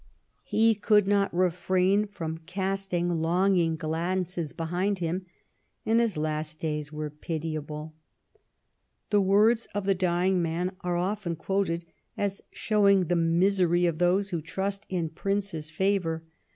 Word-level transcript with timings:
He 0.43 0.73
could 0.73 1.07
not 1.07 1.31
refrain 1.31 2.07
from 2.07 2.39
casting 2.47 3.07
longing 3.09 3.75
glances 3.75 4.51
behind 4.51 4.97
him, 4.97 5.27
and 5.85 5.99
his 5.99 6.17
last 6.17 6.57
days 6.59 6.91
are 6.91 7.11
pitiable. 7.11 7.93
The 9.11 9.21
words 9.21 9.67
of 9.75 9.85
the 9.85 9.93
dying 9.93 10.41
man 10.41 10.75
are 10.81 10.97
often 10.97 11.35
quoted 11.35 11.85
as 12.17 12.41
showing 12.51 13.01
the 13.01 13.15
misery 13.15 13.85
of 13.85 13.99
those 13.99 14.31
who 14.31 14.41
trust 14.41 14.87
in 14.89 15.07
princes' 15.09 15.69
favour. 15.69 16.23